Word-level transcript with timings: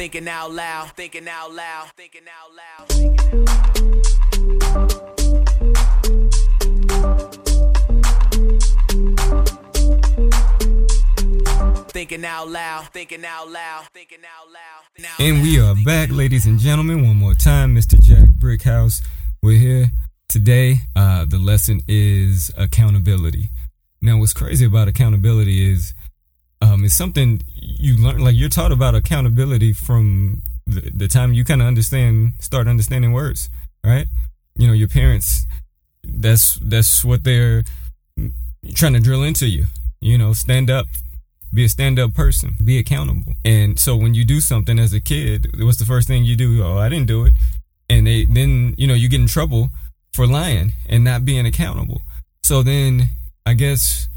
thinking 0.00 0.28
out 0.28 0.50
loud, 0.50 0.90
thinking 0.96 1.28
out 1.28 1.52
loud, 1.52 1.90
thinking 1.94 2.22
out 2.26 2.50
loud. 2.56 2.88
Thinking 11.90 12.24
out 12.24 12.48
loud. 12.48 12.48
Thinking 12.48 12.48
out 12.48 12.48
loud, 12.48 12.88
thinking 12.94 13.26
out 13.26 13.50
loud, 13.50 13.88
thinking 13.92 14.24
out 14.24 14.48
loud. 14.50 14.84
And 15.18 15.42
we 15.42 15.60
are 15.60 15.74
back, 15.84 16.08
ladies 16.10 16.46
and 16.46 16.58
gentlemen, 16.58 17.06
one 17.06 17.16
more 17.16 17.34
time. 17.34 17.76
Mr. 17.76 18.00
Jack 18.00 18.30
Brickhouse. 18.30 19.02
We're 19.42 19.58
here 19.58 19.90
today. 20.30 20.76
Uh, 20.96 21.26
the 21.28 21.36
lesson 21.36 21.82
is 21.86 22.50
accountability. 22.56 23.50
Now, 24.00 24.16
what's 24.16 24.32
crazy 24.32 24.64
about 24.64 24.88
accountability 24.88 25.70
is 25.70 25.92
um, 26.60 26.84
it's 26.84 26.94
something 26.94 27.42
you 27.54 27.96
learn, 27.96 28.18
like 28.18 28.36
you're 28.36 28.48
taught 28.48 28.72
about 28.72 28.94
accountability 28.94 29.72
from 29.72 30.42
the, 30.66 30.90
the 30.94 31.08
time 31.08 31.32
you 31.32 31.44
kind 31.44 31.60
of 31.60 31.66
understand, 31.66 32.34
start 32.38 32.68
understanding 32.68 33.12
words, 33.12 33.48
right? 33.84 34.06
You 34.56 34.66
know, 34.66 34.72
your 34.72 34.88
parents, 34.88 35.46
that's, 36.04 36.56
that's 36.62 37.04
what 37.04 37.24
they're 37.24 37.64
trying 38.74 38.92
to 38.92 39.00
drill 39.00 39.22
into 39.22 39.48
you. 39.48 39.66
You 40.00 40.18
know, 40.18 40.32
stand 40.32 40.70
up, 40.70 40.86
be 41.52 41.64
a 41.64 41.68
stand 41.68 41.98
up 41.98 42.14
person, 42.14 42.56
be 42.62 42.78
accountable. 42.78 43.34
And 43.44 43.78
so 43.78 43.96
when 43.96 44.14
you 44.14 44.24
do 44.24 44.40
something 44.40 44.78
as 44.78 44.92
a 44.92 45.00
kid, 45.00 45.50
what's 45.58 45.78
the 45.78 45.84
first 45.84 46.08
thing 46.08 46.24
you 46.24 46.36
do? 46.36 46.62
Oh, 46.62 46.78
I 46.78 46.88
didn't 46.88 47.06
do 47.06 47.24
it. 47.24 47.34
And 47.88 48.06
they 48.06 48.24
then, 48.24 48.74
you 48.78 48.86
know, 48.86 48.94
you 48.94 49.08
get 49.08 49.20
in 49.20 49.26
trouble 49.26 49.70
for 50.12 50.26
lying 50.26 50.74
and 50.88 51.04
not 51.04 51.24
being 51.24 51.46
accountable. 51.46 52.02
So 52.42 52.62
then 52.62 53.10
I 53.44 53.54
guess 53.54 54.08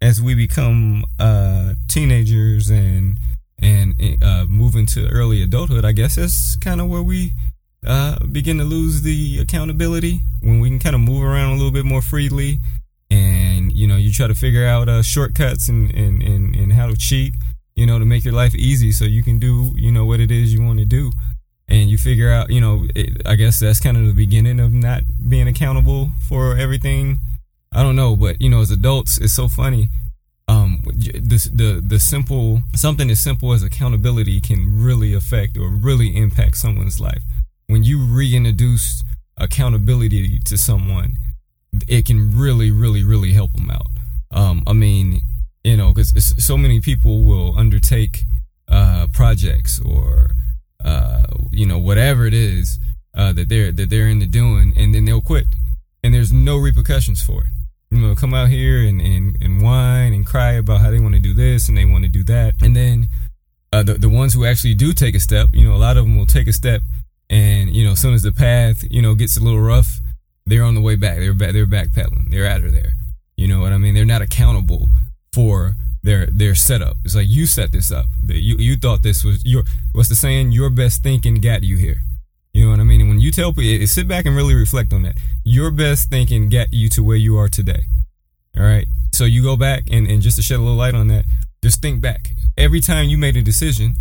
as 0.00 0.22
we 0.22 0.34
become 0.34 1.04
uh, 1.18 1.47
teenagers 1.88 2.70
and 2.70 3.18
and 3.60 3.94
uh, 4.22 4.44
move 4.46 4.76
into 4.76 5.08
early 5.08 5.42
adulthood, 5.42 5.84
I 5.84 5.92
guess 5.92 6.16
that's 6.16 6.56
kind 6.56 6.80
of 6.80 6.88
where 6.88 7.02
we 7.02 7.32
uh, 7.86 8.24
begin 8.26 8.58
to 8.58 8.64
lose 8.64 9.02
the 9.02 9.38
accountability 9.40 10.20
when 10.40 10.60
we 10.60 10.68
can 10.68 10.78
kind 10.78 10.94
of 10.94 11.00
move 11.00 11.22
around 11.22 11.52
a 11.52 11.56
little 11.56 11.72
bit 11.72 11.84
more 11.84 12.02
freely. 12.02 12.58
And 13.10 13.72
you 13.72 13.86
know 13.86 13.96
you 13.96 14.12
try 14.12 14.26
to 14.26 14.34
figure 14.34 14.66
out 14.66 14.88
uh, 14.88 15.02
shortcuts 15.02 15.68
and, 15.68 15.92
and, 15.94 16.22
and, 16.22 16.54
and 16.54 16.72
how 16.72 16.88
to 16.88 16.96
cheat 16.96 17.34
you 17.74 17.86
know 17.86 17.98
to 17.98 18.04
make 18.04 18.24
your 18.24 18.34
life 18.34 18.54
easy 18.54 18.92
so 18.92 19.04
you 19.04 19.22
can 19.22 19.38
do 19.38 19.72
you 19.76 19.90
know 19.92 20.04
what 20.04 20.20
it 20.20 20.30
is 20.30 20.52
you 20.52 20.62
want 20.62 20.78
to 20.78 20.84
do. 20.84 21.10
And 21.70 21.90
you 21.90 21.98
figure 21.98 22.30
out 22.30 22.50
you 22.50 22.60
know 22.60 22.86
it, 22.94 23.26
i 23.26 23.34
guess 23.34 23.60
that's 23.60 23.80
kind 23.80 23.96
of 23.96 24.06
the 24.06 24.12
beginning 24.12 24.60
of 24.60 24.72
not 24.72 25.02
being 25.28 25.48
accountable 25.48 26.12
for 26.28 26.56
everything. 26.56 27.18
I 27.72 27.82
don't 27.82 27.96
know 27.96 28.14
but 28.16 28.40
you 28.40 28.50
know 28.50 28.60
as 28.60 28.70
adults 28.70 29.18
it's 29.18 29.34
so 29.34 29.48
funny 29.48 29.90
um 30.48 30.82
the 30.84 31.50
the 31.54 31.82
the 31.86 32.00
simple 32.00 32.62
something 32.74 33.10
as 33.10 33.20
simple 33.20 33.52
as 33.52 33.62
accountability 33.62 34.40
can 34.40 34.82
really 34.82 35.14
affect 35.14 35.56
or 35.56 35.68
really 35.68 36.16
impact 36.16 36.56
someone's 36.56 36.98
life 37.00 37.22
when 37.66 37.84
you 37.84 38.02
reintroduce 38.02 39.04
accountability 39.36 40.40
to 40.40 40.58
someone 40.58 41.18
it 41.86 42.06
can 42.06 42.36
really, 42.36 42.70
really, 42.70 43.04
really 43.04 43.32
help 43.32 43.52
them 43.52 43.70
out. 43.70 43.86
Um, 44.30 44.62
I 44.66 44.72
mean, 44.72 45.20
you 45.64 45.76
know, 45.76 45.92
because 45.92 46.44
so 46.44 46.56
many 46.56 46.80
people 46.80 47.24
will 47.24 47.58
undertake 47.58 48.24
uh, 48.68 49.06
projects 49.12 49.80
or 49.80 50.30
uh, 50.84 51.22
you 51.50 51.66
know 51.66 51.78
whatever 51.78 52.26
it 52.26 52.34
is 52.34 52.78
uh, 53.14 53.32
that 53.32 53.48
they're 53.48 53.72
that 53.72 53.90
they're 53.90 54.08
into 54.08 54.26
doing, 54.26 54.74
and 54.76 54.94
then 54.94 55.04
they'll 55.04 55.20
quit, 55.20 55.46
and 56.02 56.14
there's 56.14 56.32
no 56.32 56.56
repercussions 56.56 57.22
for 57.22 57.42
it. 57.42 57.50
You 57.98 58.08
know, 58.08 58.14
come 58.14 58.34
out 58.34 58.48
here 58.48 58.86
and, 58.86 59.00
and, 59.00 59.36
and 59.40 59.62
whine 59.62 60.12
and 60.12 60.24
cry 60.24 60.52
about 60.52 60.80
how 60.80 60.90
they 60.90 61.00
want 61.00 61.14
to 61.14 61.20
do 61.20 61.34
this 61.34 61.68
and 61.68 61.76
they 61.76 61.84
want 61.84 62.04
to 62.04 62.10
do 62.10 62.22
that, 62.24 62.54
and 62.62 62.74
then 62.74 63.08
uh, 63.72 63.82
the 63.82 63.94
the 63.94 64.08
ones 64.08 64.34
who 64.34 64.44
actually 64.44 64.74
do 64.74 64.92
take 64.92 65.14
a 65.14 65.20
step, 65.20 65.48
you 65.52 65.66
know, 65.66 65.74
a 65.74 65.76
lot 65.76 65.96
of 65.96 66.04
them 66.04 66.16
will 66.16 66.26
take 66.26 66.48
a 66.48 66.52
step, 66.52 66.82
and 67.28 67.74
you 67.74 67.84
know, 67.84 67.92
as 67.92 68.00
soon 68.00 68.14
as 68.14 68.22
the 68.22 68.32
path 68.32 68.84
you 68.90 69.02
know 69.02 69.14
gets 69.14 69.36
a 69.36 69.42
little 69.42 69.60
rough 69.60 70.00
they're 70.48 70.64
on 70.64 70.74
the 70.74 70.80
way 70.80 70.96
back. 70.96 71.18
They're 71.18 71.34
back. 71.34 71.52
They're 71.52 71.66
backpedaling. 71.66 72.30
They're 72.30 72.46
out 72.46 72.64
of 72.64 72.72
there. 72.72 72.94
You 73.36 73.46
know 73.46 73.60
what 73.60 73.72
I 73.72 73.78
mean? 73.78 73.94
They're 73.94 74.04
not 74.04 74.22
accountable 74.22 74.88
for 75.32 75.74
their 76.02 76.26
their 76.26 76.54
setup. 76.54 76.96
It's 77.04 77.14
like 77.14 77.28
you 77.28 77.46
set 77.46 77.70
this 77.70 77.92
up. 77.92 78.06
You 78.26 78.56
you 78.58 78.76
thought 78.76 79.02
this 79.02 79.24
was 79.24 79.44
your 79.44 79.64
what's 79.92 80.08
the 80.08 80.14
saying? 80.14 80.52
Your 80.52 80.70
best 80.70 81.02
thinking 81.02 81.36
got 81.36 81.62
you 81.62 81.76
here. 81.76 81.98
You 82.54 82.64
know 82.64 82.70
what 82.70 82.80
I 82.80 82.84
mean? 82.84 83.02
And 83.02 83.10
when 83.10 83.20
you 83.20 83.30
tell 83.30 83.52
people, 83.52 83.86
sit 83.86 84.08
back 84.08 84.24
and 84.24 84.34
really 84.34 84.54
reflect 84.54 84.92
on 84.92 85.02
that. 85.02 85.18
Your 85.44 85.70
best 85.70 86.08
thinking 86.08 86.48
got 86.48 86.72
you 86.72 86.88
to 86.88 87.04
where 87.04 87.16
you 87.16 87.36
are 87.36 87.48
today. 87.48 87.84
All 88.58 88.64
right. 88.64 88.86
So 89.12 89.24
you 89.24 89.42
go 89.42 89.56
back 89.56 89.84
and, 89.90 90.06
and 90.06 90.20
just 90.20 90.36
to 90.36 90.42
shed 90.42 90.58
a 90.58 90.62
little 90.62 90.76
light 90.76 90.94
on 90.94 91.08
that, 91.08 91.24
just 91.62 91.80
think 91.80 92.00
back. 92.00 92.30
Every 92.56 92.80
time 92.80 93.08
you 93.08 93.16
made 93.16 93.36
a 93.36 93.42
decision, 93.42 93.94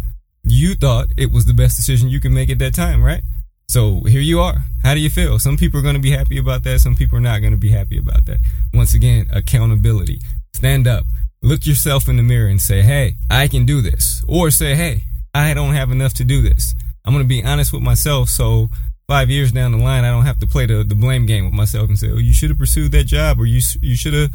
you 0.43 0.75
thought 0.75 1.07
it 1.17 1.31
was 1.31 1.45
the 1.45 1.53
best 1.53 1.75
decision 1.75 2.09
you 2.09 2.19
can 2.19 2.33
make 2.33 2.49
at 2.49 2.59
that 2.59 2.73
time, 2.73 3.03
right? 3.03 3.21
So 3.69 4.01
here 4.01 4.21
you 4.21 4.39
are. 4.39 4.63
How 4.83 4.93
do 4.93 4.99
you 4.99 5.09
feel? 5.09 5.39
Some 5.39 5.57
people 5.57 5.79
are 5.79 5.83
going 5.83 5.95
to 5.95 6.01
be 6.01 6.11
happy 6.11 6.37
about 6.37 6.63
that. 6.63 6.79
Some 6.79 6.95
people 6.95 7.17
are 7.17 7.21
not 7.21 7.39
going 7.39 7.51
to 7.51 7.57
be 7.57 7.69
happy 7.69 7.97
about 7.97 8.25
that. 8.25 8.39
Once 8.73 8.93
again, 8.93 9.27
accountability. 9.31 10.21
Stand 10.53 10.87
up. 10.87 11.05
Look 11.43 11.65
yourself 11.65 12.07
in 12.07 12.17
the 12.17 12.23
mirror 12.23 12.47
and 12.47 12.61
say, 12.61 12.81
hey, 12.81 13.15
I 13.29 13.47
can 13.47 13.65
do 13.65 13.81
this. 13.81 14.23
Or 14.27 14.49
say, 14.51 14.75
hey, 14.75 15.03
I 15.33 15.53
don't 15.53 15.73
have 15.73 15.91
enough 15.91 16.13
to 16.15 16.23
do 16.23 16.41
this. 16.41 16.75
I'm 17.05 17.13
going 17.13 17.23
to 17.23 17.27
be 17.27 17.43
honest 17.43 17.73
with 17.73 17.81
myself. 17.81 18.29
So 18.29 18.69
five 19.07 19.29
years 19.29 19.53
down 19.53 19.71
the 19.71 19.77
line, 19.77 20.03
I 20.03 20.11
don't 20.11 20.25
have 20.25 20.39
to 20.39 20.47
play 20.47 20.65
the, 20.65 20.83
the 20.83 20.95
blame 20.95 21.25
game 21.25 21.45
with 21.45 21.53
myself 21.53 21.87
and 21.87 21.97
say, 21.97 22.09
oh, 22.11 22.17
you 22.17 22.33
should 22.33 22.49
have 22.49 22.59
pursued 22.59 22.91
that 22.91 23.05
job 23.05 23.39
or 23.39 23.45
you, 23.45 23.61
you 23.81 23.95
should 23.95 24.13
have 24.13 24.31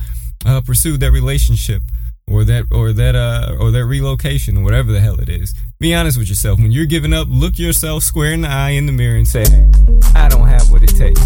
uh, 0.47 0.61
pursued 0.63 1.01
that 1.01 1.13
relationship 1.13 1.83
or 2.27 2.45
that 2.45 2.65
or 2.71 2.93
that 2.93 3.17
uh 3.17 3.57
or 3.59 3.73
that 3.73 3.85
relocation 3.85 4.57
or 4.57 4.65
whatever 4.65 4.93
the 4.93 5.01
hell 5.01 5.21
it 5.21 5.29
is. 5.29 5.55
Be 5.79 5.93
honest 5.93 6.17
with 6.17 6.29
yourself. 6.29 6.59
When 6.59 6.71
you're 6.71 6.87
giving 6.87 7.13
up, 7.13 7.27
look 7.29 7.59
yourself 7.59 8.05
square 8.05 8.33
in 8.33 8.43
the 8.43 8.49
eye 8.49 8.71
in 8.71 8.87
the 8.87 8.93
mirror 8.93 9.17
and 9.17 9.27
say, 9.27 9.45
"Hey, 9.45 9.69
I 10.15 10.29
don't 10.29 10.47
have 10.47 10.71
what 10.71 10.83
it 10.85 10.97
takes." 10.97 11.21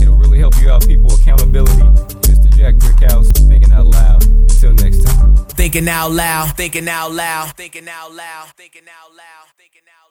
It'll 0.00 0.16
really 0.16 0.38
help 0.38 0.60
you 0.60 0.70
out, 0.70 0.86
people. 0.86 1.12
Accountability. 1.14 1.82
Mr. 2.28 2.56
Jack 2.56 2.74
Brickhouse, 2.74 3.32
thinking 3.48 3.72
out 3.72 3.86
loud. 3.86 4.22
Until 4.24 4.74
next 4.74 5.02
time. 5.02 5.34
Thinking 5.56 5.88
out 5.88 6.12
loud, 6.12 6.56
thinking 6.56 6.88
out 6.88 7.12
loud, 7.12 7.56
thinking 7.56 7.88
out 7.88 8.12
loud, 8.12 8.48
thinking 8.56 8.82
out 8.82 9.16
loud, 9.16 9.48
thinking 9.56 9.82
out 9.88 10.02
loud. 10.02 10.03